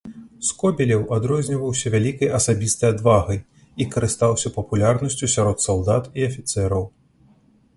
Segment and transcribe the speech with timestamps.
[0.49, 3.39] Скобелеў адрозніваўся вялікай асабістай адвагай
[3.85, 6.83] і карыстаўся папулярнасцю сярод салдат і афіцэраў.